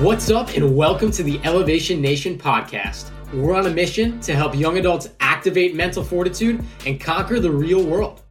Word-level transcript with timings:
What's 0.00 0.28
up, 0.28 0.54
and 0.54 0.76
welcome 0.76 1.10
to 1.12 1.22
the 1.22 1.40
Elevation 1.42 2.02
Nation 2.02 2.36
podcast. 2.36 3.10
We're 3.32 3.54
on 3.54 3.66
a 3.66 3.70
mission 3.70 4.20
to 4.20 4.34
help 4.34 4.54
young 4.54 4.76
adults 4.76 5.08
activate 5.20 5.74
mental 5.74 6.04
fortitude 6.04 6.62
and 6.84 7.00
conquer 7.00 7.40
the 7.40 7.50
real 7.50 7.82
world. 7.82 8.22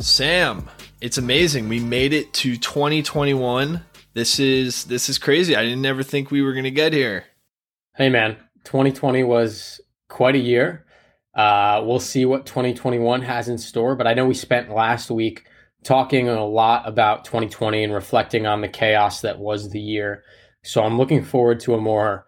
Sam, 0.00 0.68
it's 1.00 1.16
amazing. 1.16 1.66
We 1.70 1.80
made 1.80 2.12
it 2.12 2.34
to 2.34 2.58
2021. 2.58 3.82
This 4.12 4.38
is 4.38 4.84
this 4.84 5.08
is 5.08 5.16
crazy. 5.16 5.56
I 5.56 5.62
didn't 5.62 5.86
ever 5.86 6.02
think 6.02 6.30
we 6.30 6.42
were 6.42 6.52
going 6.52 6.64
to 6.64 6.70
get 6.70 6.92
here. 6.92 7.24
Hey 7.94 8.10
man, 8.10 8.36
2020 8.64 9.22
was 9.22 9.80
quite 10.10 10.34
a 10.34 10.38
year. 10.38 10.84
Uh, 11.34 11.82
we'll 11.84 12.00
see 12.00 12.24
what 12.24 12.46
2021 12.46 13.22
has 13.22 13.48
in 13.48 13.58
store, 13.58 13.96
but 13.96 14.06
I 14.06 14.14
know 14.14 14.26
we 14.26 14.34
spent 14.34 14.70
last 14.70 15.10
week 15.10 15.44
talking 15.82 16.28
a 16.28 16.44
lot 16.44 16.86
about 16.86 17.24
2020 17.24 17.84
and 17.84 17.92
reflecting 17.92 18.46
on 18.46 18.60
the 18.60 18.68
chaos 18.68 19.22
that 19.22 19.38
was 19.38 19.70
the 19.70 19.80
year. 19.80 20.22
So 20.62 20.82
I'm 20.82 20.98
looking 20.98 21.24
forward 21.24 21.60
to 21.60 21.74
a 21.74 21.80
more 21.80 22.26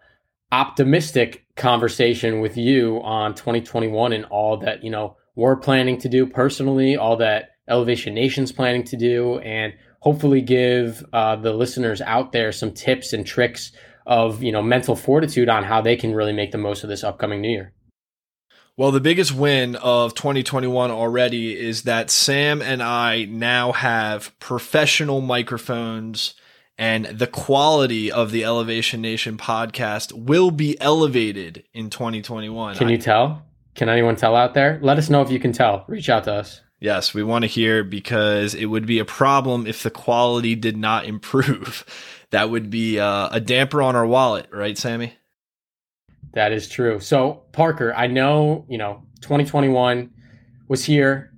optimistic 0.51 1.45
conversation 1.55 2.41
with 2.41 2.57
you 2.57 3.01
on 3.03 3.33
2021 3.33 4.13
and 4.13 4.25
all 4.25 4.57
that, 4.57 4.83
you 4.83 4.89
know, 4.89 5.17
we're 5.35 5.55
planning 5.55 5.97
to 5.99 6.09
do 6.09 6.25
personally, 6.25 6.95
all 6.95 7.17
that 7.17 7.51
Elevation 7.67 8.13
Nation's 8.13 8.51
planning 8.51 8.83
to 8.85 8.97
do, 8.97 9.39
and 9.39 9.73
hopefully 9.99 10.41
give 10.41 11.03
uh, 11.13 11.35
the 11.35 11.53
listeners 11.53 12.01
out 12.01 12.31
there 12.31 12.51
some 12.51 12.71
tips 12.71 13.11
and 13.11 13.25
tricks 13.25 13.71
of, 14.05 14.43
you 14.43 14.51
know, 14.51 14.61
mental 14.61 14.95
fortitude 14.95 15.49
on 15.49 15.63
how 15.63 15.81
they 15.81 15.95
can 15.95 16.13
really 16.13 16.33
make 16.33 16.51
the 16.51 16.57
most 16.57 16.83
of 16.83 16.89
this 16.89 17.03
upcoming 17.03 17.41
new 17.41 17.49
year. 17.49 17.73
Well, 18.77 18.91
the 18.91 18.99
biggest 18.99 19.33
win 19.33 19.77
of 19.77 20.15
2021 20.15 20.91
already 20.91 21.57
is 21.57 21.83
that 21.83 22.11
Sam 22.11 22.61
and 22.61 22.83
I 22.83 23.23
now 23.23 23.71
have 23.71 24.37
professional 24.39 25.21
microphones 25.21 26.33
and 26.77 27.05
the 27.05 27.27
quality 27.27 28.11
of 28.11 28.31
the 28.31 28.43
Elevation 28.43 29.01
Nation 29.01 29.37
podcast 29.37 30.11
will 30.11 30.51
be 30.51 30.79
elevated 30.81 31.63
in 31.73 31.89
2021. 31.89 32.75
Can 32.75 32.89
you 32.89 32.97
tell? 32.97 33.45
Can 33.75 33.87
anyone 33.87 34.17
tell 34.17 34.35
out 34.35 34.53
there? 34.53 34.77
Let 34.83 34.97
us 34.97 35.09
know 35.09 35.21
if 35.21 35.31
you 35.31 35.39
can 35.39 35.53
tell. 35.53 35.85
Reach 35.87 36.09
out 36.09 36.25
to 36.25 36.33
us. 36.33 36.59
Yes, 36.81 37.13
we 37.13 37.23
want 37.23 37.43
to 37.43 37.47
hear 37.47 37.85
because 37.85 38.53
it 38.53 38.65
would 38.65 38.85
be 38.85 38.99
a 38.99 39.05
problem 39.05 39.67
if 39.67 39.83
the 39.83 39.89
quality 39.89 40.53
did 40.53 40.75
not 40.75 41.05
improve. 41.13 41.85
that 42.31 42.49
would 42.49 42.69
be 42.69 42.99
uh, 42.99 43.29
a 43.31 43.39
damper 43.39 43.81
on 43.81 43.95
our 43.95 44.05
wallet, 44.05 44.47
right, 44.51 44.77
Sammy? 44.77 45.13
That 46.35 46.51
is 46.51 46.67
true. 46.67 46.99
So, 46.99 47.43
Parker, 47.53 47.93
I 47.95 48.07
know, 48.07 48.65
you 48.67 48.77
know, 48.77 49.01
2021 49.21 50.11
was 50.67 50.83
here. 50.83 51.31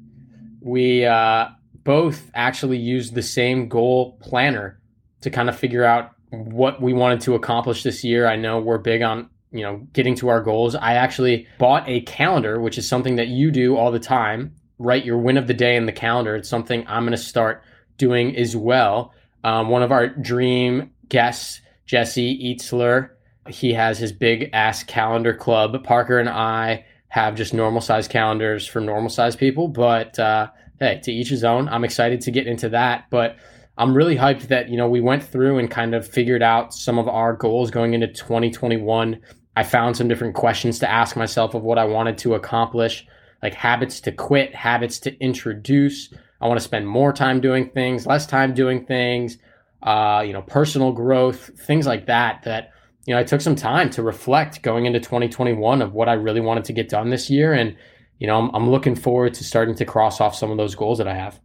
We 0.60 1.06
uh, 1.06 1.50
both 1.84 2.32
actually 2.34 2.80
used 2.80 3.14
the 3.14 3.22
same 3.22 3.70
goal 3.70 4.18
planner 4.22 4.82
to 5.22 5.30
kind 5.30 5.50
of 5.50 5.58
figure 5.58 5.84
out 5.84 6.14
what 6.32 6.82
we 6.82 6.94
wanted 6.94 7.22
to 7.22 7.36
accomplish 7.36 7.84
this 7.84 8.04
year. 8.04 8.28
I 8.28 8.38
know 8.38 8.60
we're 8.60 8.80
big 8.80 9.04
on, 9.04 9.30
you 9.52 9.62
know, 9.62 9.88
getting 9.94 10.16
to 10.16 10.30
our 10.30 10.42
goals. 10.42 10.74
I 10.74 10.96
actually 10.96 11.48
bought 11.60 11.88
a 11.88 12.02
calendar, 12.02 12.60
which 12.60 12.80
is 12.80 12.88
something 12.88 13.18
that 13.18 13.28
you 13.28 13.52
do 13.52 13.78
all 13.78 13.92
the 13.92 14.00
time. 14.00 14.56
Write 14.80 15.06
your 15.06 15.20
win 15.20 15.38
of 15.38 15.46
the 15.46 15.54
day 15.54 15.76
in 15.76 15.86
the 15.86 15.92
calendar. 15.92 16.36
It's 16.36 16.50
something 16.50 16.84
I'm 16.88 17.04
going 17.04 17.12
to 17.12 17.18
start 17.18 17.62
doing 17.98 18.36
as 18.36 18.56
well. 18.56 19.14
Um, 19.44 19.70
one 19.70 19.84
of 19.84 19.92
our 19.92 20.08
dream 20.08 20.90
guests, 21.08 21.62
Jesse 21.86 22.56
Itzler, 22.56 23.12
he 23.50 23.74
has 23.74 23.98
his 23.98 24.12
big 24.12 24.50
ass 24.54 24.84
calendar 24.84 25.34
club. 25.34 25.84
Parker 25.84 26.20
and 26.20 26.30
I 26.30 26.86
have 27.10 27.36
just 27.36 27.54
normal 27.54 27.82
size 27.82 28.08
calendars 28.08 28.68
for 28.68 28.82
normal 28.82 29.10
size 29.10 29.36
people, 29.36 29.68
but 29.68 30.18
uh, 30.20 30.48
hey, 30.80 31.00
to 31.04 31.12
each 31.12 31.30
his 31.30 31.44
own. 31.44 31.70
I'm 31.70 31.84
excited 31.84 32.22
to 32.22 32.32
get 32.32 32.48
into 32.48 32.70
that, 32.70 33.06
but 33.10 33.38
I'm 33.78 33.96
really 33.96 34.16
hyped 34.16 34.48
that 34.48 34.70
you 34.70 34.78
know 34.78 34.90
we 34.90 35.02
went 35.02 35.24
through 35.24 35.60
and 35.60 35.70
kind 35.70 35.94
of 35.94 36.08
figured 36.08 36.44
out 36.44 36.74
some 36.74 36.98
of 36.98 37.08
our 37.08 37.34
goals 37.34 37.72
going 37.72 37.94
into 37.94 38.08
2021. 38.08 39.20
I 39.56 39.64
found 39.64 39.98
some 39.98 40.08
different 40.08 40.36
questions 40.36 40.80
to 40.80 40.90
ask 40.90 41.16
myself 41.16 41.54
of 41.54 41.64
what 41.64 41.80
I 41.80 41.86
wanted 41.86 42.18
to 42.20 42.36
accomplish, 42.36 43.08
like 43.42 43.54
habits 43.54 44.02
to 44.02 44.12
quit, 44.12 44.54
habits 44.54 45.00
to 45.00 45.18
introduce. 45.20 46.14
I 46.40 46.48
want 46.48 46.60
to 46.60 46.64
spend 46.64 46.88
more 46.88 47.14
time 47.14 47.42
doing 47.42 47.70
things, 47.70 48.06
less 48.06 48.28
time 48.28 48.54
doing 48.54 48.86
things, 48.86 49.38
uh, 49.82 50.24
you 50.26 50.34
know, 50.34 50.44
personal 50.44 50.92
growth, 50.92 51.52
things 51.60 51.88
like 51.88 52.06
that. 52.08 52.44
That 52.44 52.72
you 53.08 53.14
know, 53.14 53.20
I 53.20 53.24
took 53.24 53.40
some 53.40 53.56
time 53.56 53.90
to 53.92 54.04
reflect 54.04 54.62
going 54.62 54.86
into 54.86 55.00
2021 55.00 55.82
of 55.82 55.94
what 55.94 56.10
I 56.10 56.14
really 56.14 56.42
wanted 56.42 56.66
to 56.66 56.74
get 56.74 56.90
done 56.90 57.10
this 57.10 57.30
year. 57.30 57.54
And, 57.54 57.76
you 58.20 58.28
know, 58.28 58.38
I'm, 58.38 58.54
I'm 58.54 58.70
looking 58.70 58.96
forward 58.96 59.34
to 59.36 59.46
starting 59.46 59.76
to 59.76 59.86
cross 59.86 60.20
off 60.20 60.36
some 60.36 60.52
of 60.52 60.58
those 60.58 60.76
goals 60.76 60.98
that 60.98 61.08
I 61.08 61.16
have. 61.16 61.40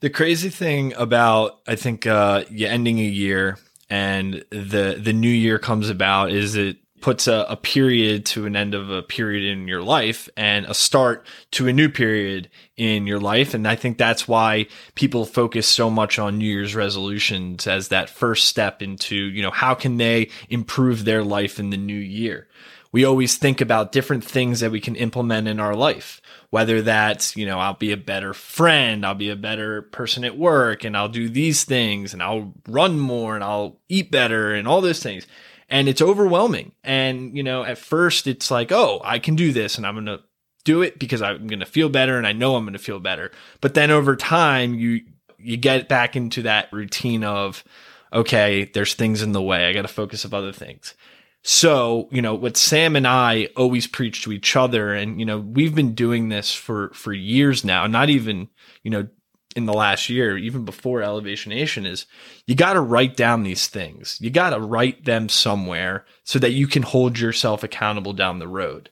The 0.00 0.10
crazy 0.10 0.50
thing 0.50 0.92
about, 0.94 1.60
I 1.66 1.76
think, 1.76 2.06
uh, 2.06 2.44
you 2.50 2.66
ending 2.66 2.98
a 2.98 3.04
year 3.04 3.56
and 3.88 4.44
the, 4.50 5.00
the 5.02 5.14
new 5.14 5.30
year 5.30 5.58
comes 5.58 5.88
about 5.88 6.30
is 6.30 6.56
it 6.56 6.76
puts 7.00 7.26
a, 7.26 7.46
a, 7.48 7.56
period 7.56 8.24
to 8.26 8.46
an 8.46 8.56
end 8.56 8.74
of 8.74 8.90
a 8.90 9.02
period 9.02 9.50
in 9.50 9.68
your 9.68 9.82
life 9.82 10.28
and 10.36 10.66
a 10.66 10.74
start 10.74 11.26
to 11.52 11.68
a 11.68 11.72
new 11.72 11.88
period 11.88 12.48
in 12.76 13.06
your 13.06 13.20
life. 13.20 13.54
And 13.54 13.66
I 13.66 13.76
think 13.76 13.98
that's 13.98 14.28
why 14.28 14.66
people 14.94 15.24
focus 15.24 15.66
so 15.66 15.90
much 15.90 16.18
on 16.18 16.38
New 16.38 16.46
Year's 16.46 16.74
resolutions 16.74 17.66
as 17.66 17.88
that 17.88 18.10
first 18.10 18.46
step 18.46 18.82
into, 18.82 19.16
you 19.16 19.42
know, 19.42 19.50
how 19.50 19.74
can 19.74 19.96
they 19.96 20.30
improve 20.48 21.04
their 21.04 21.24
life 21.24 21.58
in 21.58 21.70
the 21.70 21.76
new 21.76 21.98
year? 21.98 22.48
We 22.90 23.04
always 23.04 23.36
think 23.36 23.60
about 23.60 23.92
different 23.92 24.24
things 24.24 24.60
that 24.60 24.70
we 24.70 24.80
can 24.80 24.96
implement 24.96 25.46
in 25.46 25.60
our 25.60 25.74
life, 25.74 26.22
whether 26.48 26.80
that's, 26.80 27.36
you 27.36 27.44
know, 27.44 27.58
I'll 27.58 27.74
be 27.74 27.92
a 27.92 27.98
better 27.98 28.32
friend, 28.32 29.04
I'll 29.04 29.14
be 29.14 29.28
a 29.28 29.36
better 29.36 29.82
person 29.82 30.24
at 30.24 30.38
work, 30.38 30.84
and 30.84 30.96
I'll 30.96 31.10
do 31.10 31.28
these 31.28 31.64
things, 31.64 32.14
and 32.14 32.22
I'll 32.22 32.54
run 32.66 32.98
more, 32.98 33.34
and 33.34 33.44
I'll 33.44 33.78
eat 33.90 34.10
better, 34.10 34.54
and 34.54 34.66
all 34.66 34.80
those 34.80 35.02
things 35.02 35.26
and 35.68 35.88
it's 35.88 36.02
overwhelming. 36.02 36.72
And, 36.82 37.36
you 37.36 37.42
know, 37.42 37.62
at 37.64 37.78
first 37.78 38.26
it's 38.26 38.50
like, 38.50 38.72
oh, 38.72 39.00
I 39.04 39.18
can 39.18 39.36
do 39.36 39.52
this 39.52 39.76
and 39.76 39.86
I'm 39.86 39.94
going 39.94 40.06
to 40.06 40.20
do 40.64 40.82
it 40.82 40.98
because 40.98 41.22
I'm 41.22 41.46
going 41.46 41.60
to 41.60 41.66
feel 41.66 41.88
better 41.88 42.16
and 42.18 42.26
I 42.26 42.32
know 42.32 42.56
I'm 42.56 42.64
going 42.64 42.72
to 42.72 42.78
feel 42.78 43.00
better. 43.00 43.30
But 43.60 43.74
then 43.74 43.90
over 43.90 44.16
time, 44.16 44.74
you, 44.74 45.02
you 45.38 45.56
get 45.56 45.88
back 45.88 46.16
into 46.16 46.42
that 46.42 46.72
routine 46.72 47.24
of, 47.24 47.64
okay, 48.12 48.64
there's 48.64 48.94
things 48.94 49.22
in 49.22 49.32
the 49.32 49.42
way. 49.42 49.66
I 49.66 49.72
got 49.72 49.82
to 49.82 49.88
focus 49.88 50.24
on 50.24 50.34
other 50.34 50.52
things. 50.52 50.94
So, 51.42 52.08
you 52.10 52.20
know, 52.20 52.34
what 52.34 52.56
Sam 52.56 52.96
and 52.96 53.06
I 53.06 53.48
always 53.56 53.86
preach 53.86 54.22
to 54.24 54.32
each 54.32 54.56
other, 54.56 54.92
and, 54.92 55.20
you 55.20 55.24
know, 55.24 55.38
we've 55.38 55.74
been 55.74 55.94
doing 55.94 56.28
this 56.28 56.52
for, 56.52 56.90
for 56.92 57.12
years 57.12 57.64
now, 57.64 57.86
not 57.86 58.10
even, 58.10 58.48
you 58.82 58.90
know, 58.90 59.08
in 59.56 59.66
the 59.66 59.72
last 59.72 60.08
year, 60.08 60.36
even 60.36 60.64
before 60.64 61.02
Elevation 61.02 61.50
Nation, 61.50 61.86
is 61.86 62.06
you 62.46 62.54
got 62.54 62.74
to 62.74 62.80
write 62.80 63.16
down 63.16 63.42
these 63.42 63.66
things. 63.66 64.18
You 64.20 64.30
got 64.30 64.50
to 64.50 64.60
write 64.60 65.04
them 65.04 65.28
somewhere 65.28 66.04
so 66.24 66.38
that 66.38 66.52
you 66.52 66.66
can 66.66 66.82
hold 66.82 67.18
yourself 67.18 67.62
accountable 67.62 68.12
down 68.12 68.38
the 68.38 68.48
road. 68.48 68.90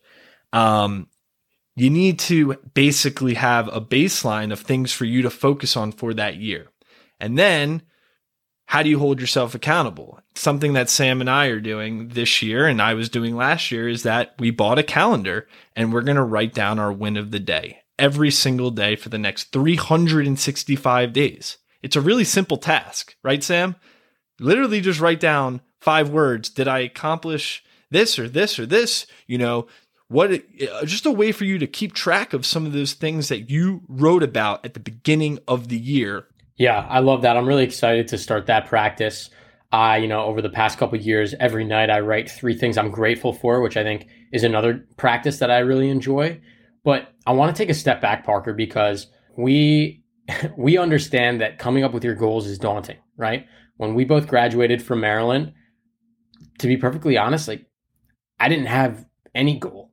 Um, 0.53 1.09
you 1.75 1.91
need 1.91 2.19
to 2.21 2.55
basically 2.73 3.35
have 3.35 3.69
a 3.69 3.81
baseline 3.81 4.51
of 4.51 4.61
things 4.61 4.93
for 4.93 5.05
you 5.05 5.23
to 5.23 5.31
focus 5.31 5.77
on 5.77 5.93
for 5.93 6.15
that 6.15 6.37
year. 6.37 6.69
And 7.21 7.39
then 7.39 7.83
how 8.65 8.83
do 8.83 8.89
you 8.89 8.99
hold 8.99 9.21
yourself 9.21 9.55
accountable? 9.55 10.19
Something 10.35 10.73
that 10.73 10.91
Sam 10.91 11.21
and 11.21 11.31
I 11.31 11.47
are 11.47 11.61
doing 11.61 12.09
this 12.09 12.43
year 12.43 12.67
and 12.67 12.81
I 12.81 12.95
was 12.95 13.11
doing 13.11 13.37
last 13.37 13.71
year 13.71 13.89
is 13.89 14.03
that 14.05 14.35
we 14.39 14.51
bought 14.51 14.79
a 14.79 14.83
calendar 14.83 15.47
and 15.77 15.93
we're 15.93 16.01
going 16.01 16.17
to 16.17 16.25
write 16.25 16.55
down 16.55 16.79
our 16.79 16.93
win 16.93 17.17
of 17.17 17.31
the 17.31 17.39
day 17.39 17.83
every 17.99 18.31
single 18.31 18.71
day 18.71 18.97
for 18.97 19.09
the 19.09 19.19
next 19.19 19.53
365 19.53 21.13
days. 21.13 21.59
It's 21.83 21.97
a 21.97 22.01
really 22.01 22.25
simple 22.25 22.57
task, 22.57 23.17
right, 23.23 23.43
Sam? 23.43 23.77
Literally 24.39 24.81
just 24.81 25.01
write 25.01 25.21
down 25.21 25.61
five 25.81 26.11
words. 26.11 26.51
Did 26.51 26.69
I 26.69 26.81
accomplish 26.81 27.65
this 27.91 28.19
or 28.19 28.29
this 28.29 28.59
or 28.59 28.67
this? 28.67 29.07
You 29.27 29.39
know, 29.39 29.67
what 30.09 30.33
uh, 30.33 30.85
just 30.85 31.07
a 31.07 31.11
way 31.11 31.33
for 31.33 31.45
you 31.45 31.59
to 31.59 31.67
keep 31.67 31.93
track 31.93 32.33
of 32.33 32.47
some 32.47 32.67
of 32.67 32.73
those 32.73 32.93
things 32.93 33.29
that 33.29 33.51
you 33.51 33.83
wrote 33.89 34.23
about 34.23 34.65
at 34.65 34.75
the 34.75 34.81
beginning 34.81 35.39
of 35.49 35.69
the 35.69 35.79
year. 35.79 36.27
Yeah, 36.57 36.87
I 36.89 37.01
love 37.01 37.23
that. 37.23 37.37
I'm 37.37 37.47
really 37.47 37.65
excited 37.65 38.09
to 38.09 38.19
start 38.19 38.47
that 38.47 38.67
practice. 38.67 39.31
I, 39.73 39.99
you 39.99 40.09
know, 40.09 40.25
over 40.25 40.41
the 40.41 40.49
past 40.49 40.79
couple 40.79 40.99
years, 40.99 41.35
every 41.39 41.65
night 41.65 41.91
I 41.91 42.01
write 42.01 42.31
three 42.31 42.57
things 42.57 42.79
I'm 42.79 42.91
grateful 42.91 43.33
for, 43.33 43.61
which 43.61 43.77
I 43.77 43.83
think 43.83 44.07
is 44.33 44.45
another 44.45 44.87
practice 44.97 45.41
that 45.41 45.51
I 45.51 45.59
really 45.59 45.91
enjoy. 45.91 46.41
But 46.85 47.13
I 47.27 47.33
want 47.33 47.55
to 47.55 47.61
take 47.61 47.71
a 47.71 47.75
step 47.75 48.01
back, 48.01 48.25
Parker, 48.25 48.55
because 48.55 49.09
we 49.37 50.03
we 50.57 50.79
understand 50.79 51.41
that 51.41 51.59
coming 51.59 51.85
up 51.85 51.93
with 51.93 52.05
your 52.05 52.15
goals 52.15 52.47
is 52.47 52.59
daunting, 52.59 52.99
right? 53.17 53.47
When 53.77 53.95
we 53.95 54.05
both 54.05 54.29
graduated 54.29 54.83
from 54.83 55.01
Maryland, 55.01 55.53
to 56.59 56.67
be 56.67 56.77
perfectly 56.77 57.19
honest, 57.19 57.49
like 57.49 57.67
I 58.41 58.49
didn't 58.49 58.67
have 58.67 59.05
any 59.35 59.59
goal. 59.59 59.93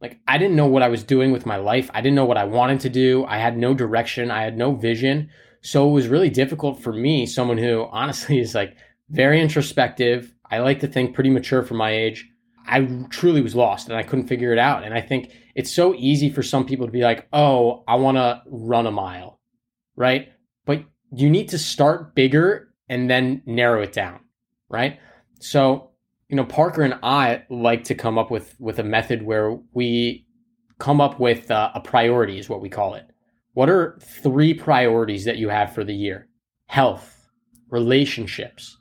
Like 0.00 0.20
I 0.28 0.38
didn't 0.38 0.56
know 0.56 0.66
what 0.66 0.82
I 0.82 0.88
was 0.88 1.02
doing 1.02 1.32
with 1.32 1.46
my 1.46 1.56
life. 1.56 1.90
I 1.94 2.00
didn't 2.00 2.16
know 2.16 2.24
what 2.26 2.36
I 2.36 2.44
wanted 2.44 2.80
to 2.80 2.88
do. 2.88 3.24
I 3.24 3.38
had 3.38 3.56
no 3.56 3.74
direction. 3.74 4.30
I 4.30 4.42
had 4.42 4.56
no 4.56 4.74
vision. 4.74 5.30
So 5.62 5.88
it 5.88 5.92
was 5.92 6.08
really 6.08 6.30
difficult 6.30 6.82
for 6.82 6.92
me, 6.92 7.24
someone 7.24 7.58
who 7.58 7.88
honestly 7.90 8.38
is 8.44 8.54
like 8.54 8.76
very 9.08 9.40
introspective. 9.40 10.32
I 10.50 10.58
like 10.58 10.80
to 10.80 10.86
think 10.86 11.14
pretty 11.14 11.30
mature 11.30 11.62
for 11.62 11.74
my 11.74 11.90
age. 11.90 12.28
I 12.66 13.06
truly 13.10 13.40
was 13.40 13.54
lost 13.54 13.88
and 13.88 13.96
I 13.96 14.02
couldn't 14.02 14.26
figure 14.26 14.52
it 14.52 14.58
out. 14.58 14.84
And 14.84 14.94
I 14.94 15.00
think 15.00 15.30
it's 15.54 15.72
so 15.72 15.94
easy 15.94 16.30
for 16.30 16.42
some 16.42 16.64
people 16.64 16.86
to 16.86 16.92
be 16.92 17.02
like, 17.02 17.28
oh, 17.32 17.84
I 17.86 17.96
want 17.96 18.16
to 18.16 18.42
run 18.46 18.86
a 18.86 18.90
mile, 18.90 19.40
right? 19.96 20.28
But 20.64 20.84
you 21.12 21.30
need 21.30 21.50
to 21.50 21.58
start 21.58 22.14
bigger 22.14 22.68
and 22.88 23.08
then 23.08 23.42
narrow 23.46 23.82
it 23.82 23.92
down, 23.92 24.20
right? 24.68 24.98
So, 25.40 25.90
you 26.28 26.36
know, 26.36 26.44
Parker 26.44 26.82
and 26.82 26.98
I 27.02 27.44
like 27.50 27.84
to 27.84 27.94
come 27.94 28.18
up 28.18 28.30
with 28.30 28.56
with 28.58 28.78
a 28.78 28.84
method 28.84 29.22
where 29.22 29.58
we 29.72 30.26
come 30.78 31.00
up 31.00 31.20
with 31.20 31.50
uh, 31.50 31.70
a 31.74 31.80
priority, 31.80 32.38
is 32.38 32.48
what 32.48 32.60
we 32.60 32.68
call 32.68 32.94
it. 32.94 33.06
What 33.52 33.68
are 33.68 33.98
three 34.02 34.54
priorities 34.54 35.24
that 35.26 35.36
you 35.36 35.48
have 35.48 35.74
for 35.74 35.84
the 35.84 35.94
year? 35.94 36.28
Health, 36.66 37.28
relationships, 37.68 38.76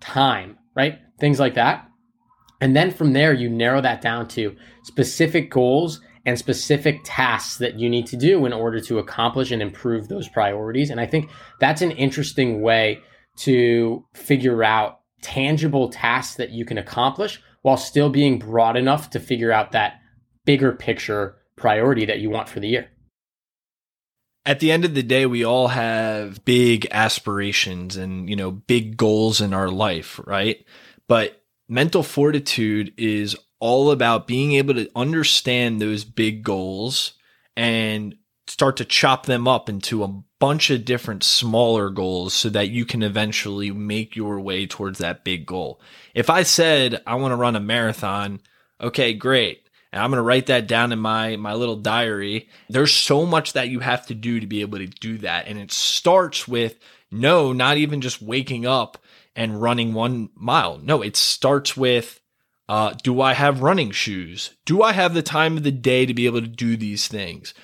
time, 0.00 0.56
right? 0.74 0.98
Things 1.20 1.38
like 1.38 1.54
that. 1.54 1.87
And 2.60 2.74
then 2.74 2.90
from 2.90 3.12
there, 3.12 3.32
you 3.32 3.48
narrow 3.48 3.80
that 3.80 4.00
down 4.00 4.28
to 4.28 4.56
specific 4.82 5.50
goals 5.50 6.00
and 6.26 6.38
specific 6.38 7.00
tasks 7.04 7.56
that 7.58 7.78
you 7.78 7.88
need 7.88 8.06
to 8.06 8.16
do 8.16 8.44
in 8.44 8.52
order 8.52 8.80
to 8.80 8.98
accomplish 8.98 9.50
and 9.50 9.62
improve 9.62 10.08
those 10.08 10.28
priorities. 10.28 10.90
And 10.90 11.00
I 11.00 11.06
think 11.06 11.30
that's 11.60 11.82
an 11.82 11.92
interesting 11.92 12.60
way 12.60 13.00
to 13.38 14.04
figure 14.14 14.64
out 14.64 15.00
tangible 15.22 15.88
tasks 15.88 16.36
that 16.36 16.50
you 16.50 16.64
can 16.64 16.78
accomplish 16.78 17.40
while 17.62 17.76
still 17.76 18.10
being 18.10 18.38
broad 18.38 18.76
enough 18.76 19.10
to 19.10 19.20
figure 19.20 19.52
out 19.52 19.72
that 19.72 20.00
bigger 20.44 20.72
picture 20.72 21.36
priority 21.56 22.04
that 22.06 22.20
you 22.20 22.30
want 22.30 22.48
for 22.48 22.60
the 22.60 22.68
year. 22.68 22.88
At 24.44 24.60
the 24.60 24.72
end 24.72 24.84
of 24.84 24.94
the 24.94 25.02
day, 25.02 25.26
we 25.26 25.44
all 25.44 25.68
have 25.68 26.44
big 26.44 26.86
aspirations 26.90 27.96
and, 27.96 28.30
you 28.30 28.36
know, 28.36 28.50
big 28.50 28.96
goals 28.96 29.40
in 29.40 29.52
our 29.52 29.68
life, 29.68 30.20
right? 30.24 30.64
But 31.06 31.37
mental 31.68 32.02
fortitude 32.02 32.92
is 32.96 33.36
all 33.60 33.90
about 33.90 34.26
being 34.26 34.52
able 34.52 34.74
to 34.74 34.90
understand 34.94 35.80
those 35.80 36.04
big 36.04 36.42
goals 36.42 37.14
and 37.56 38.16
start 38.46 38.76
to 38.78 38.84
chop 38.84 39.26
them 39.26 39.46
up 39.46 39.68
into 39.68 40.02
a 40.02 40.22
bunch 40.38 40.70
of 40.70 40.84
different 40.84 41.22
smaller 41.22 41.90
goals 41.90 42.32
so 42.32 42.48
that 42.48 42.70
you 42.70 42.84
can 42.84 43.02
eventually 43.02 43.70
make 43.70 44.16
your 44.16 44.40
way 44.40 44.66
towards 44.66 44.98
that 44.98 45.24
big 45.24 45.44
goal. 45.44 45.80
If 46.14 46.30
I 46.30 46.44
said 46.44 47.02
I 47.06 47.16
want 47.16 47.32
to 47.32 47.36
run 47.36 47.56
a 47.56 47.60
marathon, 47.60 48.40
okay, 48.80 49.12
great. 49.12 49.68
And 49.92 50.02
I'm 50.02 50.10
going 50.10 50.18
to 50.18 50.22
write 50.22 50.46
that 50.46 50.68
down 50.68 50.92
in 50.92 50.98
my 50.98 51.36
my 51.36 51.54
little 51.54 51.76
diary. 51.76 52.48
There's 52.68 52.92
so 52.92 53.26
much 53.26 53.54
that 53.54 53.68
you 53.68 53.80
have 53.80 54.06
to 54.06 54.14
do 54.14 54.40
to 54.40 54.46
be 54.46 54.60
able 54.60 54.78
to 54.78 54.86
do 54.86 55.18
that 55.18 55.46
and 55.46 55.58
it 55.58 55.72
starts 55.72 56.46
with 56.46 56.78
no, 57.10 57.52
not 57.52 57.78
even 57.78 58.00
just 58.00 58.22
waking 58.22 58.66
up 58.66 58.98
and 59.38 59.62
running 59.62 59.94
1 59.94 60.30
mile. 60.34 60.78
No, 60.78 61.00
it 61.00 61.16
starts 61.16 61.76
with 61.76 62.20
uh, 62.68 62.92
do 63.02 63.22
I 63.22 63.32
have 63.32 63.62
running 63.62 63.92
shoes? 63.92 64.50
Do 64.66 64.82
I 64.82 64.92
have 64.92 65.14
the 65.14 65.22
time 65.22 65.56
of 65.56 65.62
the 65.62 65.72
day 65.72 66.04
to 66.04 66.12
be 66.12 66.26
able 66.26 66.42
to 66.42 66.46
do 66.46 66.76
these 66.76 67.08
things? 67.08 67.54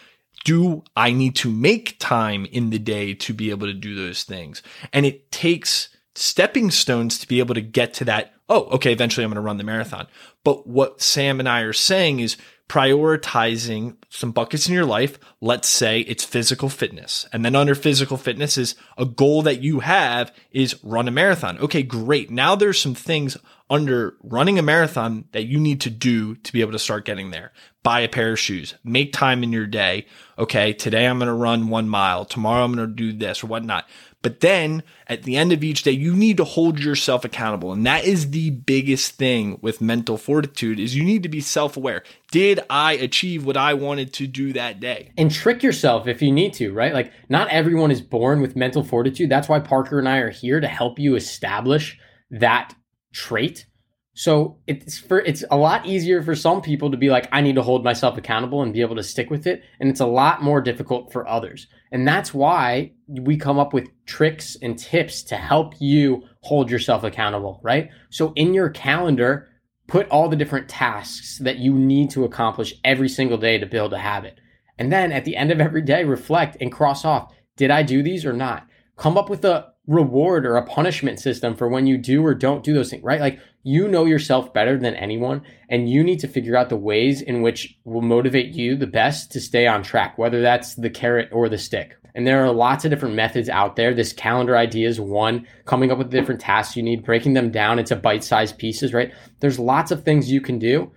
Do 0.44 0.82
I 0.96 1.12
need 1.12 1.36
to 1.36 1.50
make 1.50 1.98
time 1.98 2.46
in 2.46 2.70
the 2.70 2.78
day 2.78 3.12
to 3.14 3.34
be 3.34 3.50
able 3.50 3.66
to 3.66 3.74
do 3.74 3.94
those 3.94 4.22
things? 4.22 4.62
And 4.94 5.04
it 5.04 5.30
takes 5.30 5.90
stepping 6.14 6.70
stones 6.70 7.18
to 7.18 7.28
be 7.28 7.38
able 7.38 7.54
to 7.54 7.60
get 7.60 7.92
to 7.94 8.04
that. 8.06 8.32
Oh, 8.48 8.64
okay, 8.70 8.92
eventually 8.92 9.24
I'm 9.24 9.30
going 9.30 9.36
to 9.36 9.42
run 9.42 9.58
the 9.58 9.64
marathon. 9.64 10.06
But 10.42 10.66
what 10.66 11.02
Sam 11.02 11.38
and 11.38 11.48
I 11.48 11.60
are 11.60 11.74
saying 11.74 12.20
is 12.20 12.38
prioritizing 12.74 13.96
some 14.10 14.32
buckets 14.32 14.66
in 14.66 14.74
your 14.74 14.84
life. 14.84 15.16
Let's 15.40 15.68
say 15.68 16.00
it's 16.00 16.24
physical 16.24 16.68
fitness. 16.68 17.24
And 17.32 17.44
then 17.44 17.54
under 17.54 17.76
physical 17.76 18.16
fitness 18.16 18.58
is 18.58 18.74
a 18.98 19.04
goal 19.04 19.42
that 19.42 19.62
you 19.62 19.78
have 19.78 20.34
is 20.50 20.82
run 20.82 21.06
a 21.06 21.12
marathon. 21.12 21.56
Okay, 21.58 21.84
great. 21.84 22.32
Now 22.32 22.56
there's 22.56 22.80
some 22.80 22.96
things 22.96 23.36
under 23.70 24.16
running 24.24 24.58
a 24.58 24.62
marathon 24.62 25.26
that 25.30 25.44
you 25.44 25.60
need 25.60 25.80
to 25.82 25.90
do 25.90 26.34
to 26.34 26.52
be 26.52 26.62
able 26.62 26.72
to 26.72 26.78
start 26.80 27.04
getting 27.04 27.30
there. 27.30 27.52
Buy 27.84 28.00
a 28.00 28.08
pair 28.08 28.32
of 28.32 28.40
shoes, 28.40 28.74
make 28.82 29.12
time 29.12 29.44
in 29.44 29.52
your 29.52 29.68
day. 29.68 30.06
Okay, 30.36 30.72
today 30.72 31.06
I'm 31.06 31.18
going 31.18 31.28
to 31.28 31.32
run 31.32 31.68
one 31.68 31.88
mile. 31.88 32.24
Tomorrow 32.24 32.64
I'm 32.64 32.74
going 32.74 32.88
to 32.88 32.92
do 32.92 33.12
this 33.12 33.44
or 33.44 33.46
whatnot. 33.46 33.86
But 34.24 34.40
then 34.40 34.82
at 35.06 35.24
the 35.24 35.36
end 35.36 35.52
of 35.52 35.62
each 35.62 35.82
day, 35.82 35.90
you 35.90 36.16
need 36.16 36.38
to 36.38 36.44
hold 36.44 36.80
yourself 36.80 37.26
accountable. 37.26 37.74
And 37.74 37.84
that 37.84 38.04
is 38.04 38.30
the 38.30 38.48
biggest 38.48 39.16
thing 39.16 39.58
with 39.60 39.82
mental 39.82 40.16
fortitude 40.16 40.80
is 40.80 40.96
you 40.96 41.04
need 41.04 41.22
to 41.24 41.28
be 41.28 41.42
self-aware. 41.42 42.02
Did 42.32 42.60
I 42.70 42.94
achieve 42.94 43.44
what 43.44 43.58
I 43.58 43.74
wanted 43.74 44.14
to 44.14 44.26
do 44.26 44.54
that 44.54 44.80
day? 44.80 45.12
And 45.18 45.30
trick 45.30 45.62
yourself 45.62 46.08
if 46.08 46.22
you 46.22 46.32
need 46.32 46.54
to, 46.54 46.72
right? 46.72 46.94
Like 46.94 47.12
not 47.28 47.48
everyone 47.50 47.90
is 47.90 48.00
born 48.00 48.40
with 48.40 48.56
mental 48.56 48.82
fortitude. 48.82 49.28
That's 49.28 49.46
why 49.46 49.60
Parker 49.60 49.98
and 49.98 50.08
I 50.08 50.16
are 50.20 50.30
here 50.30 50.58
to 50.58 50.68
help 50.68 50.98
you 50.98 51.16
establish 51.16 51.98
that 52.30 52.74
trait. 53.12 53.66
So 54.14 54.58
it's 54.66 54.96
for 54.96 55.18
it's 55.20 55.44
a 55.50 55.56
lot 55.58 55.84
easier 55.84 56.22
for 56.22 56.34
some 56.34 56.62
people 56.62 56.92
to 56.92 56.96
be 56.96 57.10
like, 57.10 57.28
I 57.30 57.42
need 57.42 57.56
to 57.56 57.62
hold 57.62 57.84
myself 57.84 58.16
accountable 58.16 58.62
and 58.62 58.72
be 58.72 58.80
able 58.80 58.96
to 58.96 59.02
stick 59.02 59.28
with 59.28 59.46
it. 59.46 59.62
And 59.80 59.90
it's 59.90 60.00
a 60.00 60.06
lot 60.06 60.42
more 60.42 60.62
difficult 60.62 61.12
for 61.12 61.28
others. 61.28 61.66
And 61.94 62.08
that's 62.08 62.34
why 62.34 62.90
we 63.06 63.36
come 63.36 63.60
up 63.60 63.72
with 63.72 63.88
tricks 64.04 64.56
and 64.60 64.76
tips 64.76 65.22
to 65.22 65.36
help 65.36 65.74
you 65.78 66.24
hold 66.40 66.68
yourself 66.68 67.04
accountable, 67.04 67.60
right? 67.62 67.88
So 68.10 68.32
in 68.34 68.52
your 68.52 68.68
calendar, 68.68 69.48
put 69.86 70.08
all 70.08 70.28
the 70.28 70.34
different 70.34 70.68
tasks 70.68 71.38
that 71.38 71.58
you 71.58 71.72
need 71.72 72.10
to 72.10 72.24
accomplish 72.24 72.74
every 72.82 73.08
single 73.08 73.38
day 73.38 73.58
to 73.58 73.66
build 73.66 73.92
a 73.92 73.98
habit. 73.98 74.40
And 74.76 74.92
then 74.92 75.12
at 75.12 75.24
the 75.24 75.36
end 75.36 75.52
of 75.52 75.60
every 75.60 75.82
day, 75.82 76.02
reflect 76.02 76.56
and 76.60 76.72
cross 76.72 77.04
off, 77.04 77.32
did 77.56 77.70
I 77.70 77.84
do 77.84 78.02
these 78.02 78.26
or 78.26 78.32
not? 78.32 78.66
Come 78.96 79.16
up 79.16 79.30
with 79.30 79.44
a 79.44 79.68
reward 79.86 80.46
or 80.46 80.56
a 80.56 80.66
punishment 80.66 81.20
system 81.20 81.54
for 81.54 81.68
when 81.68 81.86
you 81.86 81.96
do 81.96 82.26
or 82.26 82.34
don't 82.34 82.64
do 82.64 82.74
those 82.74 82.90
things, 82.90 83.04
right? 83.04 83.20
Like 83.20 83.38
you 83.64 83.88
know 83.88 84.04
yourself 84.04 84.52
better 84.52 84.78
than 84.78 84.94
anyone, 84.94 85.42
and 85.70 85.88
you 85.90 86.04
need 86.04 86.20
to 86.20 86.28
figure 86.28 86.54
out 86.54 86.68
the 86.68 86.76
ways 86.76 87.22
in 87.22 87.40
which 87.42 87.76
will 87.84 88.02
motivate 88.02 88.54
you 88.54 88.76
the 88.76 88.86
best 88.86 89.32
to 89.32 89.40
stay 89.40 89.66
on 89.66 89.82
track, 89.82 90.18
whether 90.18 90.42
that's 90.42 90.74
the 90.74 90.90
carrot 90.90 91.30
or 91.32 91.48
the 91.48 91.58
stick. 91.58 91.96
And 92.14 92.26
there 92.26 92.44
are 92.44 92.52
lots 92.52 92.84
of 92.84 92.90
different 92.90 93.16
methods 93.16 93.48
out 93.48 93.74
there. 93.74 93.92
This 93.92 94.12
calendar 94.12 94.56
idea 94.56 94.86
is 94.86 95.00
one, 95.00 95.46
coming 95.64 95.90
up 95.90 95.98
with 95.98 96.10
the 96.10 96.18
different 96.20 96.42
tasks 96.42 96.76
you 96.76 96.82
need, 96.82 97.04
breaking 97.04 97.32
them 97.32 97.50
down 97.50 97.78
into 97.78 97.96
bite 97.96 98.22
sized 98.22 98.58
pieces, 98.58 98.92
right? 98.92 99.12
There's 99.40 99.58
lots 99.58 99.90
of 99.90 100.04
things 100.04 100.30
you 100.30 100.40
can 100.40 100.58
do, 100.58 100.92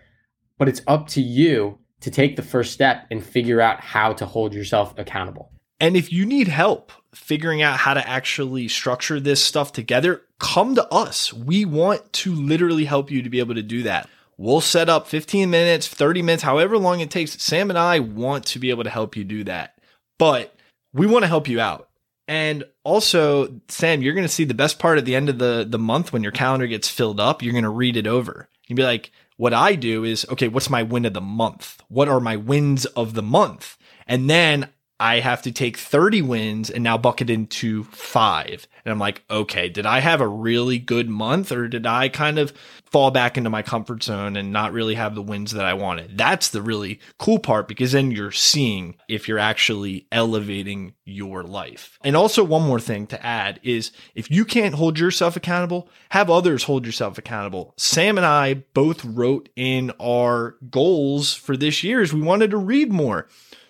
but 0.60 0.68
it's 0.68 0.82
up 0.88 1.08
to 1.10 1.22
you 1.22 1.80
to 2.02 2.12
take 2.12 2.36
the 2.36 2.44
first 2.44 2.74
step 2.74 3.08
and 3.10 3.26
figure 3.26 3.62
out 3.62 3.80
how 3.80 4.14
to 4.14 4.26
hold 4.26 4.54
yourself 4.54 4.94
accountable. 4.98 5.52
And 5.80 5.96
if 5.96 6.12
you 6.12 6.26
need 6.26 6.48
help 6.48 6.92
figuring 7.14 7.62
out 7.62 7.78
how 7.78 7.94
to 7.94 8.08
actually 8.08 8.68
structure 8.68 9.20
this 9.20 9.44
stuff 9.44 9.72
together, 9.72 10.24
come 10.40 10.76
to 10.76 10.88
us. 10.92 11.34
We 11.34 11.66
want 11.66 12.14
to 12.14 12.34
literally 12.34 12.86
help 12.86 13.12
you 13.12 13.22
to 13.22 13.30
be 13.30 13.40
able 13.40 13.56
to 13.56 13.64
do 13.64 13.84
that. 13.84 14.10
We'll 14.38 14.62
set 14.62 14.90
up 14.90 15.08
15 15.08 15.50
minutes, 15.50 15.88
30 15.88 16.22
minutes, 16.22 16.44
however 16.44 16.78
long 16.78 17.00
it 17.00 17.10
takes. 17.10 17.42
Sam 17.42 17.70
and 17.70 17.80
I 17.80 18.00
want 18.00 18.46
to 18.48 18.60
be 18.60 18.70
able 18.70 18.84
to 18.84 18.90
help 18.90 19.16
you 19.16 19.24
do 19.24 19.44
that. 19.46 19.80
But 20.20 20.56
we 20.94 21.08
want 21.08 21.24
to 21.24 21.28
help 21.28 21.48
you 21.48 21.60
out. 21.60 21.90
And 22.28 22.66
also, 22.84 23.62
Sam, 23.68 24.02
you're 24.02 24.14
going 24.14 24.28
to 24.28 24.34
see 24.34 24.44
the 24.44 24.54
best 24.54 24.80
part 24.80 24.98
at 24.98 25.06
the 25.06 25.16
end 25.16 25.30
of 25.30 25.40
the, 25.40 25.66
the 25.68 25.80
month 25.80 26.12
when 26.12 26.24
your 26.24 26.32
calendar 26.32 26.68
gets 26.68 26.90
filled 26.90 27.20
up. 27.20 27.42
You're 27.42 27.54
going 27.54 27.64
to 27.64 27.70
read 27.70 27.98
it 27.98 28.06
over. 28.06 28.50
You'd 28.68 28.76
be 28.76 28.84
like, 28.84 29.12
what 29.38 29.54
I 29.54 29.76
do 29.76 30.04
is, 30.04 30.26
okay, 30.30 30.48
what's 30.48 30.70
my 30.70 30.84
win 30.84 31.06
of 31.06 31.14
the 31.14 31.22
month? 31.22 31.82
What 31.88 32.10
are 32.10 32.20
my 32.20 32.36
wins 32.36 32.86
of 32.86 33.14
the 33.14 33.24
month? 33.24 33.78
And 34.08 34.30
then 34.30 34.70
I 35.00 35.20
have 35.20 35.44
to 35.44 35.52
take 35.52 35.78
30 35.78 36.24
wins 36.24 36.70
and 36.70 36.84
now 36.84 36.98
bucket 36.98 37.30
into 37.30 37.84
five. 37.86 38.68
And 38.84 38.92
I'm 38.92 39.00
like, 39.00 39.24
okay, 39.30 39.70
did 39.70 39.86
I 39.86 40.00
have 40.00 40.22
a 40.22 40.28
really 40.28 40.80
good 40.80 41.10
month 41.10 41.52
or 41.52 41.68
did 41.68 41.86
I 41.86 42.10
kind 42.10 42.40
of 42.40 42.52
fall 42.86 43.12
back 43.12 43.38
into 43.38 43.50
my 43.50 43.62
comfort 43.62 44.02
zone 44.02 44.36
and 44.36 44.52
not 44.52 44.72
really 44.72 44.96
have 44.96 45.14
the 45.14 45.22
wins 45.22 45.52
that 45.52 45.66
I 45.66 45.74
wanted? 45.74 46.18
That's 46.18 46.50
the 46.50 46.62
really 46.62 47.00
cool 47.20 47.38
part 47.38 47.68
because 47.68 47.92
then 47.92 48.10
you're 48.12 48.32
seeing 48.32 48.96
if 49.08 49.28
you're 49.28 49.38
actually 49.38 50.08
elevating 50.12 50.94
your 51.06 51.44
life. 51.44 52.00
And 52.04 52.16
also, 52.16 52.44
one 52.44 52.64
more 52.64 52.80
thing 52.80 53.08
to 53.08 53.26
add 53.26 53.60
is 53.64 53.92
if 54.16 54.32
you 54.32 54.46
can't 54.46 54.76
hold 54.76 54.98
yourself 54.98 55.36
accountable, 55.36 55.90
have 56.10 56.30
others 56.30 56.64
hold 56.64 56.86
yourself 56.86 57.18
accountable. 57.18 57.74
Sam 57.78 58.18
and 58.18 58.26
I 58.26 58.56
both 58.74 59.06
wrote 59.06 59.50
in 59.56 59.92
our 60.00 60.56
goals 60.70 61.34
for 61.34 61.56
this 61.56 61.84
year 61.84 62.02
is 62.02 62.14
we 62.14 62.22
wanted 62.22 62.52
to 62.52 62.58
read 62.58 62.92
more. 62.92 63.28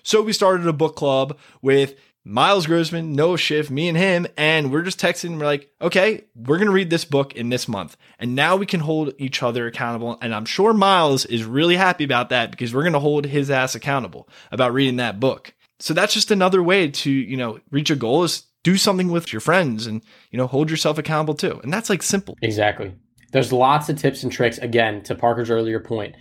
So 0.08 0.22
we 0.22 0.32
started 0.32 0.66
a 0.66 0.72
book 0.72 0.96
club 0.96 1.38
with 1.62 1.96
Miles 2.24 2.66
Grossman, 2.66 3.12
Noah 3.12 3.38
Schiff, 3.38 3.70
me 3.70 3.90
and 3.90 3.98
him, 3.98 4.26
and 4.38 4.72
we're 4.72 4.84
just 4.84 5.02
texting. 5.02 5.38
We're 5.38 5.48
like, 5.48 5.70
okay, 5.82 6.24
we're 6.34 6.56
going 6.56 6.70
to 6.70 6.74
read 6.74 6.90
this 6.90 7.04
book 7.04 7.36
in 7.36 7.50
this 7.50 7.68
month. 7.68 7.98
And 8.18 8.34
now 8.34 8.56
we 8.56 8.66
can 8.66 8.80
hold 8.80 9.14
each 9.18 9.44
other 9.44 9.68
accountable. 9.68 10.18
And 10.22 10.34
I'm 10.34 10.46
sure 10.46 10.72
Miles 10.72 11.26
is 11.26 11.44
really 11.44 11.76
happy 11.76 12.06
about 12.06 12.30
that 12.30 12.52
because 12.52 12.74
we're 12.74 12.84
going 12.84 12.94
to 12.94 13.00
hold 13.00 13.26
his 13.26 13.52
ass 13.52 13.76
accountable 13.76 14.30
about 14.50 14.72
reading 14.72 14.96
that 14.96 15.20
book. 15.20 15.54
So 15.80 15.94
that's 15.94 16.14
just 16.14 16.32
another 16.32 16.64
way 16.64 16.90
to, 16.90 17.12
you 17.12 17.36
know, 17.36 17.60
reach 17.70 17.90
a 17.90 17.96
goal 17.98 18.24
is 18.24 18.44
do 18.64 18.78
something 18.78 19.10
with 19.10 19.34
your 19.34 19.42
friends 19.42 19.88
and, 19.88 20.02
you 20.32 20.38
know, 20.38 20.48
hold 20.48 20.72
yourself 20.72 20.98
accountable 20.98 21.34
too. 21.34 21.60
And 21.64 21.74
that's 21.74 21.90
like 21.90 22.02
simple. 22.02 22.38
Exactly. 22.42 22.96
There's 23.34 23.52
lots 23.52 23.90
of 23.90 23.98
tips 23.98 24.24
and 24.24 24.32
tricks. 24.32 24.58
Again, 24.58 25.04
to 25.04 25.16
Parker's 25.16 25.50
earlier 25.50 25.82
point, 25.82 26.16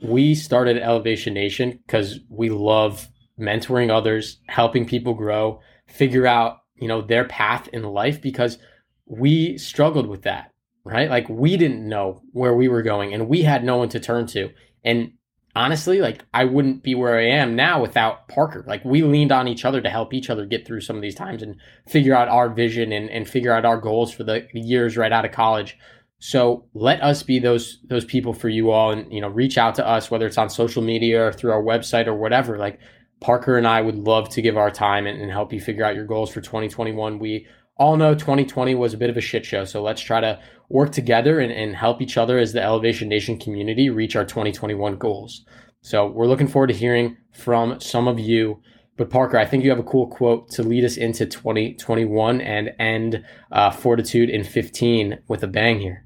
we 0.00 0.36
started 0.36 0.78
Elevation 0.78 1.34
Nation 1.34 1.80
because 1.84 2.20
we 2.28 2.50
love 2.50 3.08
mentoring 3.38 3.90
others, 3.90 4.38
helping 4.46 4.86
people 4.86 5.14
grow, 5.14 5.60
figure 5.86 6.26
out, 6.26 6.58
you 6.76 6.88
know, 6.88 7.02
their 7.02 7.24
path 7.24 7.68
in 7.72 7.82
life 7.82 8.20
because 8.20 8.58
we 9.06 9.56
struggled 9.58 10.06
with 10.06 10.22
that. 10.22 10.52
right? 10.86 11.10
Like 11.10 11.28
we 11.28 11.56
didn't 11.56 11.86
know 11.86 12.22
where 12.32 12.54
we 12.54 12.68
were 12.68 12.82
going 12.82 13.12
and 13.12 13.28
we 13.28 13.42
had 13.42 13.64
no 13.64 13.76
one 13.76 13.88
to 13.90 13.98
turn 14.00 14.26
to. 14.28 14.50
And 14.84 15.12
honestly, 15.56 16.00
like 16.00 16.24
I 16.32 16.44
wouldn't 16.44 16.84
be 16.84 16.94
where 16.94 17.18
I 17.18 17.24
am 17.24 17.56
now 17.56 17.82
without 17.82 18.28
Parker. 18.28 18.64
Like 18.68 18.84
we 18.84 19.02
leaned 19.02 19.32
on 19.32 19.48
each 19.48 19.64
other 19.64 19.80
to 19.80 19.90
help 19.90 20.14
each 20.14 20.30
other 20.30 20.46
get 20.46 20.64
through 20.64 20.82
some 20.82 20.94
of 20.94 21.02
these 21.02 21.16
times 21.16 21.42
and 21.42 21.56
figure 21.88 22.14
out 22.14 22.28
our 22.28 22.48
vision 22.48 22.92
and, 22.92 23.10
and 23.10 23.28
figure 23.28 23.52
out 23.52 23.64
our 23.64 23.80
goals 23.80 24.12
for 24.12 24.22
the 24.22 24.46
years 24.52 24.96
right 24.96 25.12
out 25.12 25.24
of 25.24 25.32
college. 25.32 25.76
So 26.20 26.66
let 26.72 27.02
us 27.02 27.24
be 27.24 27.40
those 27.40 27.80
those 27.84 28.04
people 28.04 28.32
for 28.32 28.48
you 28.48 28.70
all 28.70 28.90
and 28.92 29.12
you 29.12 29.20
know 29.20 29.28
reach 29.28 29.58
out 29.58 29.74
to 29.74 29.86
us 29.86 30.10
whether 30.10 30.26
it's 30.26 30.38
on 30.38 30.48
social 30.48 30.82
media 30.82 31.26
or 31.26 31.32
through 31.32 31.50
our 31.52 31.62
website 31.62 32.06
or 32.06 32.14
whatever. 32.14 32.58
Like 32.58 32.78
Parker 33.20 33.56
and 33.56 33.66
I 33.66 33.80
would 33.80 33.96
love 33.96 34.28
to 34.30 34.42
give 34.42 34.56
our 34.56 34.70
time 34.70 35.06
and, 35.06 35.20
and 35.20 35.30
help 35.30 35.52
you 35.52 35.60
figure 35.60 35.84
out 35.84 35.94
your 35.94 36.04
goals 36.04 36.30
for 36.30 36.40
2021. 36.40 37.18
We 37.18 37.46
all 37.76 37.96
know 37.96 38.14
2020 38.14 38.74
was 38.74 38.94
a 38.94 38.98
bit 38.98 39.10
of 39.10 39.16
a 39.16 39.20
shit 39.20 39.44
show. 39.44 39.64
So 39.64 39.82
let's 39.82 40.00
try 40.00 40.20
to 40.20 40.40
work 40.68 40.92
together 40.92 41.40
and, 41.40 41.52
and 41.52 41.76
help 41.76 42.00
each 42.00 42.16
other 42.16 42.38
as 42.38 42.52
the 42.52 42.62
Elevation 42.62 43.08
Nation 43.08 43.38
community 43.38 43.90
reach 43.90 44.16
our 44.16 44.24
2021 44.24 44.96
goals. 44.96 45.44
So 45.82 46.06
we're 46.06 46.26
looking 46.26 46.48
forward 46.48 46.68
to 46.68 46.74
hearing 46.74 47.16
from 47.32 47.80
some 47.80 48.08
of 48.08 48.18
you. 48.18 48.60
But 48.96 49.10
Parker, 49.10 49.36
I 49.36 49.44
think 49.44 49.62
you 49.62 49.70
have 49.70 49.78
a 49.78 49.84
cool 49.84 50.06
quote 50.06 50.50
to 50.52 50.62
lead 50.62 50.84
us 50.84 50.96
into 50.96 51.26
2021 51.26 52.40
and 52.40 52.70
end 52.78 53.24
uh, 53.52 53.70
Fortitude 53.70 54.30
in 54.30 54.42
15 54.42 55.18
with 55.28 55.42
a 55.42 55.46
bang 55.46 55.78
here. 55.78 56.05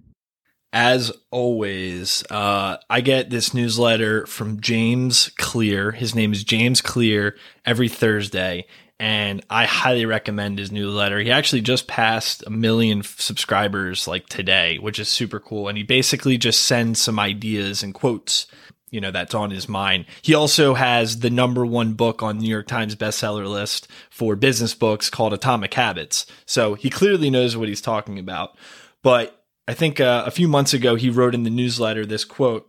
As 0.73 1.11
always, 1.31 2.23
uh, 2.31 2.77
I 2.89 3.01
get 3.01 3.31
this 3.31 3.53
newsletter 3.53 4.25
from 4.27 4.61
James 4.61 5.31
Clear. 5.37 5.91
His 5.91 6.15
name 6.15 6.33
is 6.33 6.45
James 6.45 6.81
Clear 6.81 7.37
every 7.67 7.89
Thursday 7.89 8.67
and 9.01 9.43
I 9.49 9.65
highly 9.65 10.05
recommend 10.05 10.59
his 10.59 10.71
newsletter. 10.71 11.21
He 11.21 11.31
actually 11.31 11.63
just 11.63 11.87
passed 11.87 12.45
a 12.47 12.51
million 12.51 13.03
subscribers 13.03 14.07
like 14.07 14.27
today, 14.29 14.79
which 14.79 14.99
is 14.99 15.09
super 15.09 15.41
cool. 15.41 15.69
And 15.69 15.79
he 15.79 15.83
basically 15.83 16.37
just 16.37 16.61
sends 16.61 17.01
some 17.01 17.19
ideas 17.19 17.83
and 17.83 17.95
quotes, 17.95 18.47
you 18.91 19.01
know, 19.01 19.11
that's 19.11 19.35
on 19.35 19.53
his 19.53 19.71
mind. 19.71 20.05
He 20.21 20.35
also 20.35 20.75
has 20.75 21.21
the 21.21 21.31
number 21.31 21.65
one 21.65 21.95
book 21.95 22.23
on 22.23 22.39
New 22.39 22.51
York 22.51 22.67
Times 22.67 22.95
bestseller 22.95 23.49
list 23.49 23.89
for 24.11 24.37
business 24.37 24.75
books 24.75 25.09
called 25.09 25.33
Atomic 25.33 25.73
Habits. 25.73 26.27
So 26.45 26.75
he 26.75 26.91
clearly 26.91 27.31
knows 27.31 27.57
what 27.57 27.69
he's 27.71 27.81
talking 27.81 28.19
about. 28.19 28.59
But 29.03 29.40
I 29.71 29.75
think 29.75 30.01
uh, 30.01 30.25
a 30.27 30.33
few 30.33 30.49
months 30.49 30.75
ago, 30.75 30.97
he 30.97 31.11
wrote 31.11 31.33
in 31.33 31.45
the 31.45 31.49
newsletter 31.49 32.05
this 32.05 32.25
quote 32.25 32.69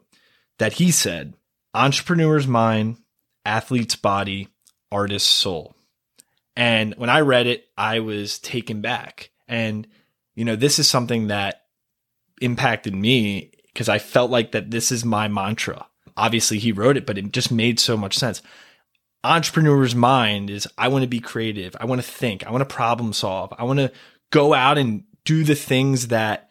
that 0.59 0.73
he 0.73 0.91
said, 0.91 1.33
entrepreneur's 1.73 2.45
mind, 2.45 2.97
athlete's 3.43 3.95
body, 3.95 4.49
artist's 4.91 5.27
soul. 5.27 5.75
And 6.55 6.93
when 6.97 7.09
I 7.09 7.21
read 7.21 7.47
it, 7.47 7.65
I 7.75 8.01
was 8.01 8.37
taken 8.37 8.81
back. 8.81 9.31
And, 9.47 9.87
you 10.35 10.45
know, 10.45 10.55
this 10.55 10.77
is 10.77 10.87
something 10.87 11.29
that 11.29 11.63
impacted 12.39 12.93
me 12.93 13.49
because 13.73 13.89
I 13.89 13.97
felt 13.97 14.29
like 14.29 14.51
that 14.51 14.69
this 14.69 14.91
is 14.91 15.03
my 15.03 15.27
mantra. 15.27 15.87
Obviously, 16.15 16.59
he 16.59 16.71
wrote 16.71 16.97
it, 16.97 17.07
but 17.07 17.17
it 17.17 17.31
just 17.31 17.51
made 17.51 17.79
so 17.79 17.97
much 17.97 18.15
sense. 18.15 18.43
Entrepreneur's 19.23 19.95
mind 19.95 20.51
is 20.51 20.67
I 20.77 20.87
want 20.89 21.01
to 21.01 21.07
be 21.07 21.19
creative. 21.19 21.75
I 21.79 21.85
want 21.85 21.99
to 21.99 22.07
think. 22.07 22.45
I 22.45 22.51
want 22.51 22.61
to 22.61 22.75
problem 22.75 23.11
solve. 23.11 23.51
I 23.57 23.63
want 23.63 23.79
to 23.79 23.91
go 24.29 24.53
out 24.53 24.77
and 24.77 25.05
do 25.25 25.43
the 25.43 25.55
things 25.55 26.09
that 26.09 26.49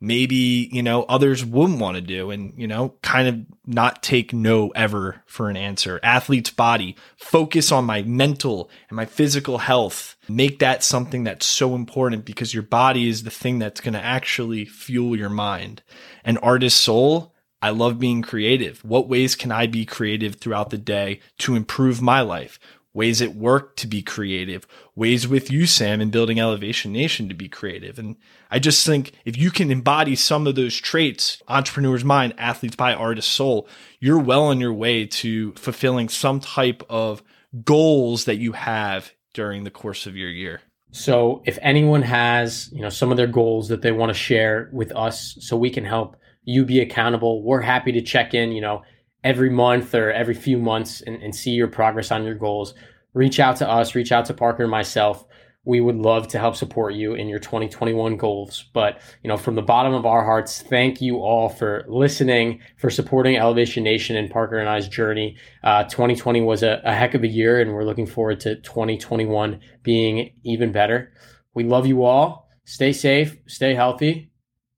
maybe, 0.00 0.68
you 0.72 0.82
know, 0.82 1.02
others 1.04 1.44
wouldn't 1.44 1.78
want 1.78 1.96
to 1.96 2.00
do 2.00 2.30
and, 2.30 2.54
you 2.56 2.66
know, 2.66 2.94
kind 3.02 3.28
of 3.28 3.40
not 3.66 4.02
take 4.02 4.32
no 4.32 4.70
ever 4.70 5.22
for 5.26 5.50
an 5.50 5.56
answer. 5.56 6.00
Athlete's 6.02 6.50
body, 6.50 6.96
focus 7.16 7.70
on 7.70 7.84
my 7.84 8.02
mental 8.02 8.70
and 8.88 8.96
my 8.96 9.04
physical 9.04 9.58
health. 9.58 10.16
Make 10.28 10.58
that 10.60 10.82
something 10.82 11.24
that's 11.24 11.46
so 11.46 11.74
important 11.74 12.24
because 12.24 12.54
your 12.54 12.62
body 12.62 13.08
is 13.08 13.22
the 13.22 13.30
thing 13.30 13.58
that's 13.58 13.80
going 13.80 13.94
to 13.94 14.04
actually 14.04 14.64
fuel 14.64 15.16
your 15.16 15.28
mind. 15.28 15.82
And 16.24 16.38
artist 16.42 16.80
soul, 16.80 17.34
I 17.62 17.70
love 17.70 17.98
being 17.98 18.22
creative. 18.22 18.82
What 18.84 19.08
ways 19.08 19.34
can 19.34 19.52
I 19.52 19.66
be 19.66 19.84
creative 19.84 20.36
throughout 20.36 20.70
the 20.70 20.78
day 20.78 21.20
to 21.38 21.54
improve 21.54 22.00
my 22.00 22.22
life? 22.22 22.58
Ways 22.92 23.22
at 23.22 23.34
work 23.34 23.76
to 23.76 23.86
be 23.86 24.02
creative, 24.02 24.66
ways 24.94 25.28
with 25.28 25.50
you, 25.50 25.66
Sam, 25.66 26.00
in 26.00 26.10
building 26.10 26.40
Elevation 26.40 26.92
Nation 26.92 27.28
to 27.28 27.34
be 27.34 27.48
creative. 27.48 27.98
And 27.98 28.16
I 28.50 28.58
just 28.58 28.84
think 28.84 29.12
if 29.24 29.36
you 29.36 29.50
can 29.50 29.70
embody 29.70 30.16
some 30.16 30.46
of 30.46 30.56
those 30.56 30.76
traits, 30.76 31.40
entrepreneur's 31.48 32.04
mind, 32.04 32.34
athlete's 32.36 32.76
by 32.76 32.92
artist 32.92 33.30
soul, 33.30 33.68
you're 34.00 34.18
well 34.18 34.44
on 34.44 34.60
your 34.60 34.72
way 34.72 35.06
to 35.06 35.52
fulfilling 35.52 36.08
some 36.08 36.40
type 36.40 36.82
of 36.88 37.22
goals 37.64 38.24
that 38.24 38.36
you 38.36 38.52
have 38.52 39.12
during 39.34 39.64
the 39.64 39.70
course 39.70 40.06
of 40.06 40.16
your 40.16 40.30
year. 40.30 40.60
So 40.92 41.42
if 41.44 41.58
anyone 41.62 42.02
has, 42.02 42.68
you 42.72 42.82
know, 42.82 42.88
some 42.88 43.12
of 43.12 43.16
their 43.16 43.28
goals 43.28 43.68
that 43.68 43.82
they 43.82 43.92
want 43.92 44.10
to 44.10 44.14
share 44.14 44.68
with 44.72 44.94
us 44.96 45.36
so 45.40 45.56
we 45.56 45.70
can 45.70 45.84
help 45.84 46.16
you 46.42 46.64
be 46.64 46.80
accountable, 46.80 47.42
we're 47.44 47.60
happy 47.60 47.92
to 47.92 48.02
check 48.02 48.34
in, 48.34 48.50
you 48.50 48.60
know, 48.60 48.82
every 49.24 49.50
month 49.50 49.94
or 49.94 50.10
every 50.10 50.34
few 50.34 50.58
months 50.58 51.00
and, 51.02 51.22
and 51.22 51.34
see 51.34 51.50
your 51.50 51.68
progress 51.68 52.10
on 52.10 52.24
your 52.24 52.34
goals, 52.34 52.74
reach 53.14 53.40
out 53.40 53.56
to 53.56 53.68
us, 53.68 53.94
reach 53.94 54.12
out 54.12 54.26
to 54.26 54.34
Parker 54.34 54.62
and 54.62 54.70
myself. 54.70 55.24
We 55.64 55.80
would 55.82 55.96
love 55.96 56.26
to 56.28 56.38
help 56.38 56.56
support 56.56 56.94
you 56.94 57.14
in 57.14 57.28
your 57.28 57.38
2021 57.38 58.16
goals. 58.16 58.64
But, 58.72 59.00
you 59.22 59.28
know, 59.28 59.36
from 59.36 59.56
the 59.56 59.62
bottom 59.62 59.92
of 59.92 60.06
our 60.06 60.24
hearts, 60.24 60.62
thank 60.62 61.02
you 61.02 61.18
all 61.18 61.50
for 61.50 61.84
listening, 61.86 62.60
for 62.78 62.88
supporting 62.88 63.36
Elevation 63.36 63.84
Nation 63.84 64.16
and 64.16 64.30
Parker 64.30 64.58
and 64.58 64.70
I's 64.70 64.88
journey. 64.88 65.36
Uh, 65.62 65.84
2020 65.84 66.40
was 66.40 66.62
a, 66.62 66.80
a 66.82 66.94
heck 66.94 67.12
of 67.12 67.24
a 67.24 67.28
year, 67.28 67.60
and 67.60 67.74
we're 67.74 67.84
looking 67.84 68.06
forward 68.06 68.40
to 68.40 68.56
2021 68.56 69.60
being 69.82 70.32
even 70.44 70.72
better. 70.72 71.12
We 71.54 71.64
love 71.64 71.86
you 71.86 72.04
all. 72.04 72.48
Stay 72.64 72.94
safe, 72.94 73.36
stay 73.46 73.74
healthy. 73.74 74.30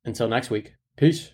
Until 0.04 0.26
next 0.26 0.50
week. 0.50 0.75
Peace. 0.96 1.32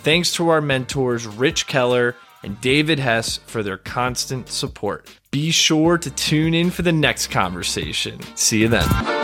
Thanks 0.00 0.34
to 0.34 0.50
our 0.50 0.60
mentors, 0.60 1.26
Rich 1.26 1.66
Keller 1.66 2.14
and 2.42 2.60
David 2.60 2.98
Hess, 2.98 3.38
for 3.38 3.62
their 3.62 3.78
constant 3.78 4.50
support. 4.50 5.08
Be 5.30 5.50
sure 5.50 5.96
to 5.96 6.10
tune 6.10 6.52
in 6.52 6.68
for 6.68 6.82
the 6.82 6.92
next 6.92 7.28
conversation. 7.28 8.20
See 8.34 8.60
you 8.60 8.68
then. 8.68 9.19